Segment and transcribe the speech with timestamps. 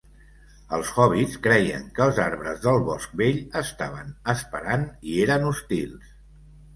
[0.75, 6.09] Els hòbbits creien que els arbres del Bosc Vell estaven 'esperant', i eren hostils.